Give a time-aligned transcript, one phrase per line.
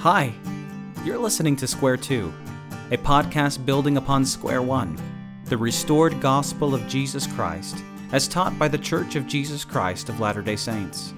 [0.00, 0.32] Hi,
[1.04, 2.32] you're listening to Square 2,
[2.90, 4.98] a podcast building upon Square 1,
[5.44, 10.18] the restored gospel of Jesus Christ, as taught by the Church of Jesus Christ of
[10.18, 11.12] Latter day Saints.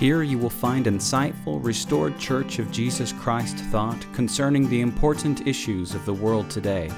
[0.00, 5.94] Here you will find insightful, restored Church of Jesus Christ thought concerning the important issues
[5.94, 6.90] of the world today.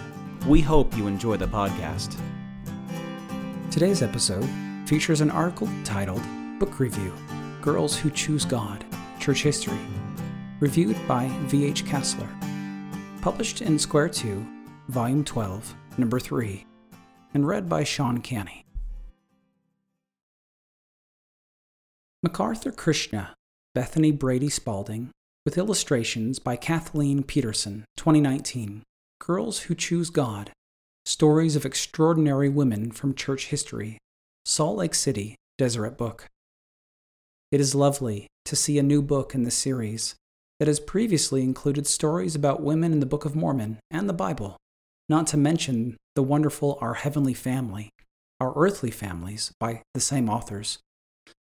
[0.47, 2.19] We hope you enjoy the podcast.
[3.71, 4.49] Today's episode
[4.87, 6.23] features an article titled
[6.59, 7.13] Book Review
[7.61, 8.87] Girls Who Choose God
[9.19, 9.77] Church History
[10.61, 11.85] reviewed by V.H.
[11.87, 12.29] Cassler,
[13.23, 14.47] published in Square 2,
[14.89, 16.65] Volume 12, Number 3,
[17.35, 18.65] and read by Sean Canny.
[22.27, 23.35] McArthur Krishna,
[23.75, 25.11] Bethany Brady Spalding,
[25.47, 28.83] with illustrations by Kathleen Peterson, 2019.
[29.21, 30.51] Girls Who Choose God
[31.05, 33.99] Stories of Extraordinary Women from Church History,
[34.45, 36.27] Salt Lake City, Deseret Book.
[37.51, 40.15] It is lovely to see a new book in the series
[40.61, 44.59] that has previously included stories about women in the Book of Mormon and the Bible,
[45.09, 47.89] not to mention the wonderful Our Heavenly Family,
[48.41, 50.79] Our Earthly Families by the same authors,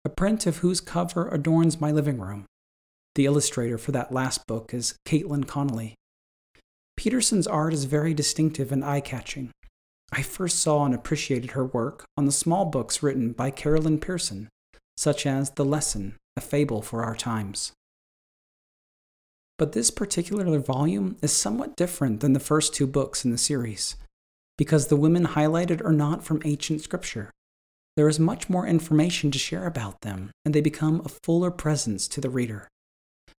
[0.06, 2.46] a print of whose cover adorns my living room.
[3.14, 5.94] The illustrator for that last book is Caitlin Connolly.
[6.96, 9.50] Peterson's art is very distinctive and eye catching.
[10.10, 13.98] I first saw and appreciated her work on the small books written by Carol Lynn
[13.98, 14.48] Pearson,
[14.96, 17.72] such as The Lesson, a Fable for Our Times.
[19.62, 23.94] But this particular volume is somewhat different than the first two books in the series,
[24.58, 27.30] because the women highlighted are not from ancient scripture.
[27.94, 32.08] There is much more information to share about them, and they become a fuller presence
[32.08, 32.66] to the reader.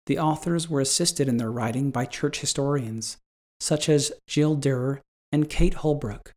[0.06, 3.16] The authors were assisted in their writing by church historians,
[3.58, 5.00] such as Jill Derr
[5.32, 6.30] and Kate Holbrook.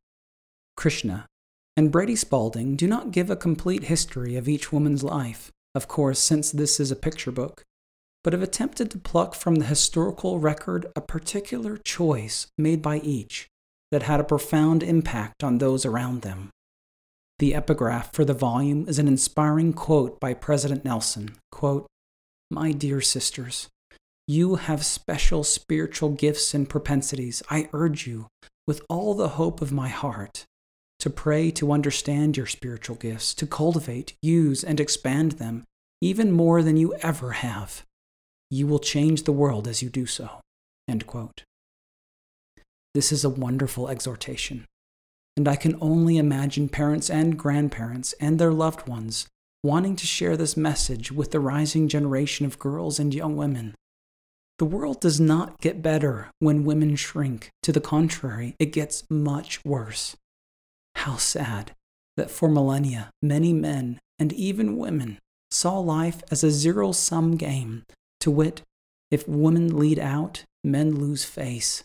[0.76, 1.28] Krishna
[1.78, 6.18] and Brady Spalding do not give a complete history of each woman's life, of course,
[6.18, 7.62] since this is a picture book,
[8.26, 13.48] but have attempted to pluck from the historical record a particular choice made by each
[13.92, 16.50] that had a profound impact on those around them.
[17.38, 21.86] The epigraph for the volume is an inspiring quote by President Nelson quote,
[22.50, 23.70] My dear sisters,
[24.28, 27.44] you have special spiritual gifts and propensities.
[27.52, 28.26] I urge you,
[28.66, 30.46] with all the hope of my heart,
[30.98, 35.64] to pray to understand your spiritual gifts, to cultivate, use, and expand them
[36.02, 37.84] even more than you ever have.
[38.50, 40.30] You will change the world as you do so.
[42.94, 44.66] This is a wonderful exhortation,
[45.36, 49.28] and I can only imagine parents and grandparents and their loved ones
[49.64, 53.74] wanting to share this message with the rising generation of girls and young women.
[54.60, 57.50] The world does not get better when women shrink.
[57.64, 60.16] To the contrary, it gets much worse.
[60.96, 61.74] How sad
[62.16, 65.20] that for millennia, many men and even women
[65.52, 67.84] saw life as a zero sum game
[68.20, 68.62] to wit,
[69.12, 71.84] if women lead out, men lose face.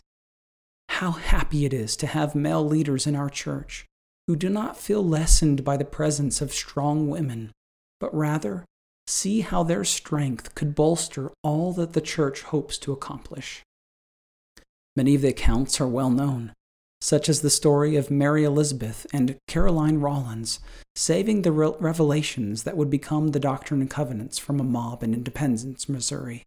[0.88, 3.86] How happy it is to have male leaders in our church
[4.26, 7.52] who do not feel lessened by the presence of strong women,
[7.98, 8.64] but rather
[9.06, 13.62] see how their strength could bolster all that the church hopes to accomplish.
[14.97, 16.52] Many of the accounts are well known,
[17.00, 20.60] such as the story of Mary Elizabeth and Caroline Rollins
[20.94, 25.88] saving the revelations that would become the Doctrine and Covenants from a mob in Independence,
[25.88, 26.44] Missouri.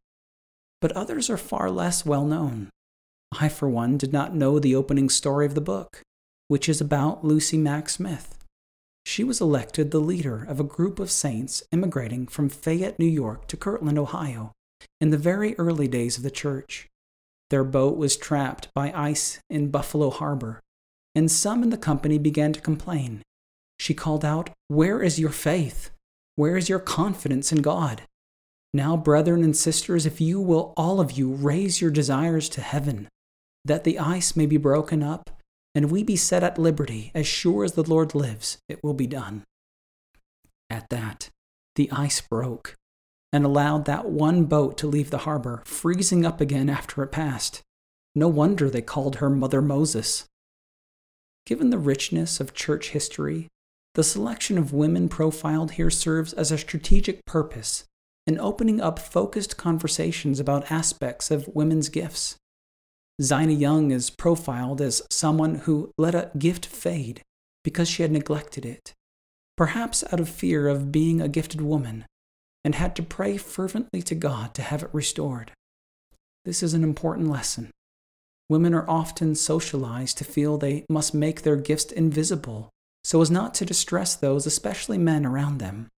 [0.79, 2.69] But others are far less well known.
[3.39, 6.01] I, for one, did not know the opening story of the book,
[6.47, 8.37] which is about Lucy Mack Smith.
[9.05, 13.47] She was elected the leader of a group of saints immigrating from Fayette, New York
[13.47, 14.51] to Kirtland, Ohio,
[15.01, 16.87] in the very early days of the church.
[17.53, 20.59] Their boat was trapped by ice in Buffalo Harbor,
[21.13, 23.21] and some in the company began to complain
[23.77, 25.91] she called out, Where is your faith?
[26.35, 28.01] Where is your confidence in God?
[28.73, 33.07] Now, brethren and sisters, if you will all of you raise your desires to heaven,
[33.63, 35.29] that the ice may be broken up,
[35.75, 39.06] and we be set at liberty, as sure as the Lord lives, it will be
[39.06, 39.44] done.
[40.71, 41.29] At that,
[41.75, 42.73] the ice broke
[43.33, 47.62] and allowed that one boat to leave the harbor, freezing up again after it passed.
[48.15, 50.25] No wonder they called her Mother Moses.
[51.45, 53.50] Given the richness of church history
[53.95, 57.83] the selection of women profiled here serves as a strategic purpose
[58.25, 62.38] in opening up focused conversations about aspects of women's gifts.
[63.21, 67.21] Zina Young is profiled as someone who let a gift fade
[67.63, 68.94] because she had neglected it,
[69.56, 72.06] perhaps out of fear of being a gifted woman,
[72.63, 75.51] and had to pray fervently to God to have it restored.
[76.45, 77.71] This is an important lesson.
[78.50, 82.69] Women are often socialized to feel they must make their gifts invisible
[83.04, 85.89] so as not to distress those, especially men, around them.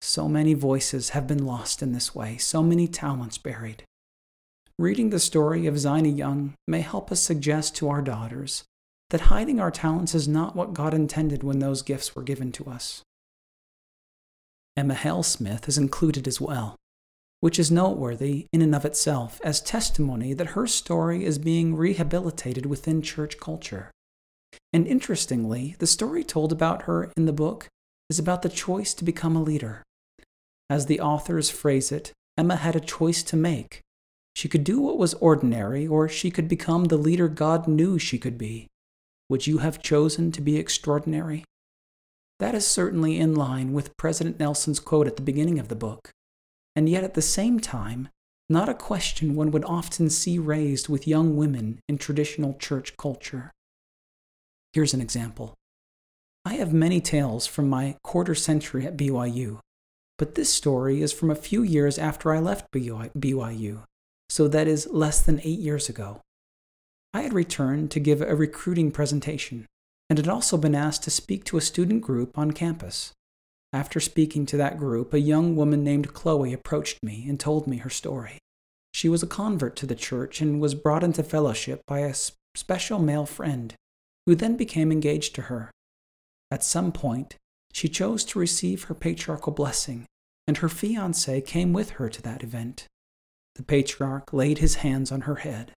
[0.00, 3.84] So many voices have been lost in this way, so many talents buried.
[4.78, 8.64] reading the story of Zina Young may help us suggest to our daughters
[9.10, 12.64] that hiding our talents is not what God intended when those gifts were given to
[12.64, 13.02] us.
[14.76, 16.76] Emma Hale Smith is included as well,
[17.40, 22.66] which is noteworthy in and of itself as testimony that her story is being rehabilitated
[22.66, 23.90] within church culture.
[24.72, 27.68] And interestingly, the story told about her in the book
[28.08, 29.82] is about the choice to become a leader.
[30.70, 33.80] As the authors phrase it, Emma had a choice to make.
[34.34, 38.18] She could do what was ordinary, or she could become the leader God knew she
[38.18, 38.68] could be.
[39.28, 41.44] Would you have chosen to be extraordinary?
[42.42, 46.10] That is certainly in line with President Nelson's quote at the beginning of the book,
[46.74, 48.08] and yet at the same time,
[48.48, 53.52] not a question one would often see raised with young women in traditional church culture.
[54.72, 55.54] Here's an example.
[56.44, 59.60] I have many tales from my quarter century at BYU,
[60.18, 63.84] but this story is from a few years after I left BYU,
[64.28, 66.20] so that is less than eight years ago.
[67.14, 69.68] I had returned to give a recruiting presentation
[70.12, 73.14] and had also been asked to speak to a student group on campus.
[73.72, 77.78] After speaking to that group, a young woman named Chloe approached me and told me
[77.78, 78.36] her story.
[78.92, 82.14] She was a convert to the church and was brought into fellowship by a
[82.54, 83.74] special male friend,
[84.26, 85.70] who then became engaged to her.
[86.50, 87.36] At some point,
[87.72, 90.04] she chose to receive her patriarchal blessing,
[90.46, 92.86] and her fiance came with her to that event.
[93.54, 95.72] The patriarch laid his hands on her head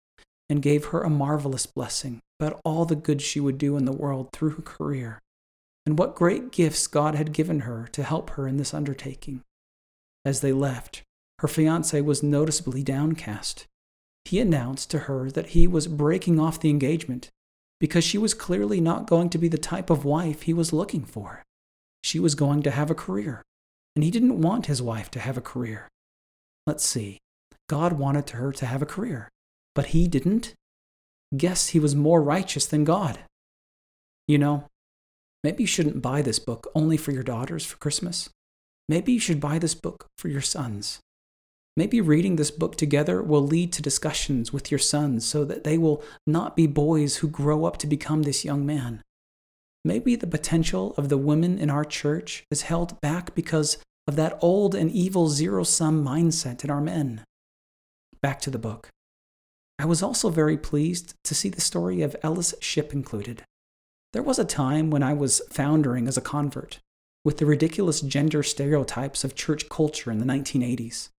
[0.49, 3.91] and gave her a marvelous blessing about all the good she would do in the
[3.91, 5.21] world through her career,
[5.85, 9.41] and what great gifts God had given her to help her in this undertaking.
[10.23, 11.03] As they left,
[11.39, 13.65] her fiance was noticeably downcast.
[14.25, 17.29] He announced to her that he was breaking off the engagement
[17.79, 21.05] because she was clearly not going to be the type of wife he was looking
[21.05, 21.43] for.
[22.03, 23.43] She was going to have a career,
[23.95, 25.87] and he didn't want his wife to have a career.
[26.65, 27.19] Let's see.
[27.67, 29.29] God wanted her to have a career
[29.75, 30.55] but he didn't,
[31.35, 33.19] guess he was more righteous than God.
[34.27, 34.65] You know,
[35.43, 38.29] maybe you shouldn't buy this book only for your daughters for Christmas.
[38.87, 40.99] Maybe you should buy this book for your sons.
[41.77, 45.77] Maybe reading this book together will lead to discussions with your sons so that they
[45.77, 49.01] will not be boys who grow up to become this young man.
[49.83, 53.77] Maybe the potential of the women in our church is held back because
[54.07, 57.23] of that old and evil zero sum mindset in our men.
[58.21, 58.89] Back to the book.
[59.77, 63.43] I was also very pleased to see the story of Ellis Shipp included.
[64.13, 66.79] There was a time when I was foundering as a convert,
[67.25, 71.09] with the ridiculous gender stereotypes of church culture in the 1980s,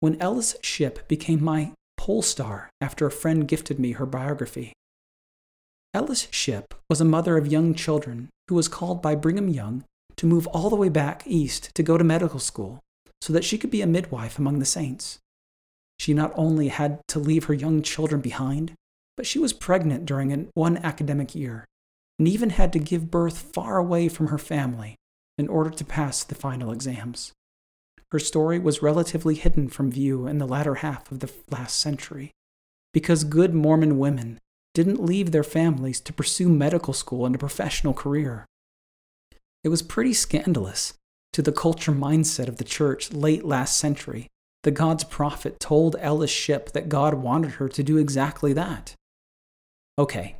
[0.00, 4.72] when Ellis Shipp became my pole star after a friend gifted me her biography.
[5.92, 9.82] Ellis Shipp was a mother of young children who was called by Brigham Young
[10.16, 12.80] to move all the way back east to go to medical school
[13.20, 15.18] so that she could be a midwife among the saints.
[15.98, 18.74] She not only had to leave her young children behind,
[19.16, 21.64] but she was pregnant during an, one academic year
[22.18, 24.96] and even had to give birth far away from her family
[25.38, 27.32] in order to pass the final exams.
[28.12, 32.30] Her story was relatively hidden from view in the latter half of the last century
[32.92, 34.38] because good Mormon women
[34.74, 38.46] didn't leave their families to pursue medical school and a professional career.
[39.64, 40.94] It was pretty scandalous
[41.32, 44.28] to the culture mindset of the church late last century
[44.66, 48.96] the God's prophet told Ellis Shipp that God wanted her to do exactly that.
[49.96, 50.38] Okay,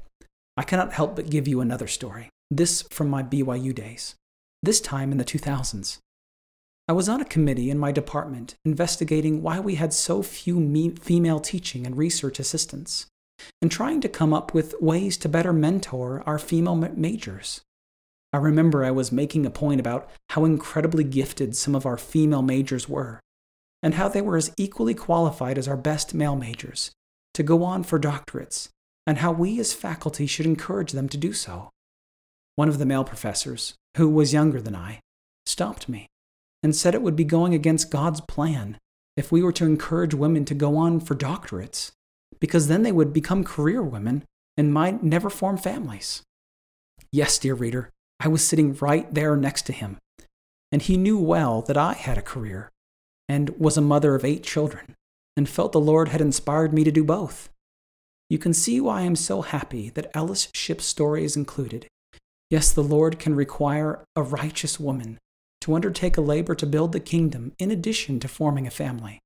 [0.57, 4.17] I cannot help but give you another story, this from my BYU days,
[4.65, 5.99] this time in the 2000s.
[6.89, 10.97] I was on a committee in my department investigating why we had so few me-
[11.01, 13.07] female teaching and research assistants,
[13.63, 17.61] and trying to come up with ways to better mentor our female ma- majors.
[18.33, 22.43] I remember I was making a point about how incredibly gifted some of our female
[22.43, 23.21] majors were,
[23.87, 26.91] and how they were as equally qualified as our best male majors
[27.33, 28.69] to go on for doctorates,
[29.07, 31.71] and how we as faculty should encourage them to do so.
[32.57, 34.99] One of the male professors, who was younger than I,
[35.47, 36.09] stopped me
[36.65, 38.77] and said it would be going against God's plan
[39.17, 41.93] if we were to encourage women to go on for doctorates,
[42.41, 44.25] because then they would become career women
[44.57, 46.25] and might never form families.
[47.13, 49.99] Yes, dear reader, I was sitting right there next to him,
[50.73, 52.73] and he knew well that I had a career
[53.29, 54.95] and was a mother of eight children,
[55.37, 57.49] and felt the Lord had inspired me to do both.
[58.29, 61.87] You can see why I am so happy that Ellis Shipp's story is included.
[62.51, 65.19] Yes, the Lord can require a righteous woman
[65.61, 69.21] to undertake a labor to build the kingdom in addition to forming a family.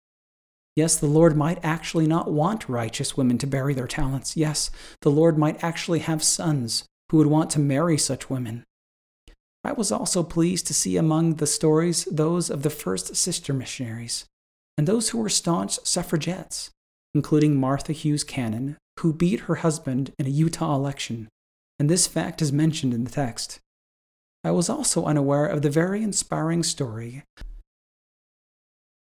[0.76, 4.37] Yes, the Lord might actually not want righteous women to bury their talents.
[4.37, 4.71] Yes,
[5.02, 8.64] the Lord might actually have sons who would want to marry such women.
[9.62, 14.25] I was also pleased to see among the stories those of the first sister missionaries
[14.79, 16.71] and those who were staunch suffragettes,
[17.14, 21.29] including Martha Hughes Cannon, who beat her husband in a Utah election,
[21.79, 23.59] and this fact is mentioned in the text.
[24.43, 27.25] I was also unaware of the very inspiring story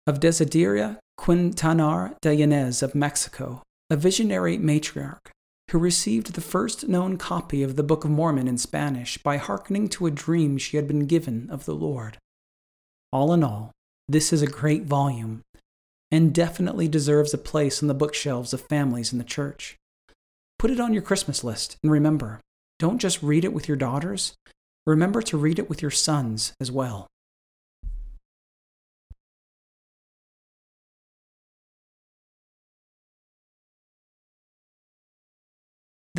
[0.05, 5.31] of Desideria Quintanar de Yanez of Mexico, a visionary matriarch
[5.71, 9.87] who received the first known copy of the Book of Mormon in Spanish by hearkening
[9.87, 12.17] to a dream she had been given of the Lord.
[13.11, 13.71] All in all,
[14.07, 15.41] this is a great volume
[16.11, 19.77] and definitely deserves a place on the bookshelves of families in the church.
[20.59, 22.41] Put it on your Christmas list and remember
[22.77, 24.33] don't just read it with your daughters,
[24.85, 27.07] remember to read it with your sons as well.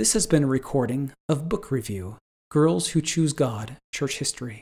[0.03, 2.17] This has been a recording of Book Review
[2.51, 4.61] Girls Who Choose God Church History,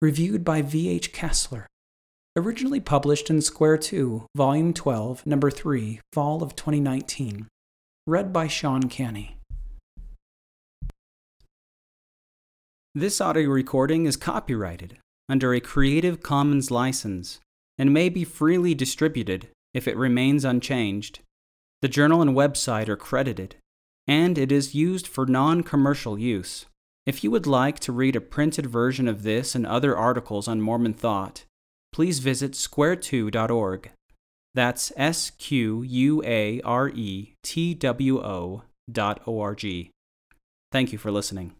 [0.00, 1.12] reviewed by V.H.
[1.12, 1.64] Cassler.
[2.36, 7.48] Originally published in Square 2, Volume 12, Number 3, Fall of 2019.
[8.06, 9.38] Read by Sean Canny.
[12.94, 14.98] This audio recording is copyrighted
[15.28, 17.40] under a Creative Commons license
[17.76, 21.18] and may be freely distributed if it remains unchanged.
[21.82, 23.56] The journal and website are credited
[24.10, 26.66] and it is used for non commercial use.
[27.06, 30.60] If you would like to read a printed version of this and other articles on
[30.60, 31.44] Mormon thought,
[31.92, 33.90] please visit square2.org.
[34.52, 39.90] That's S Q U A R E T W O dot O R G.
[40.72, 41.54] Thank you for listening.